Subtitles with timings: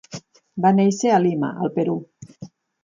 [0.65, 1.99] Va néixer a Lima, al Perú.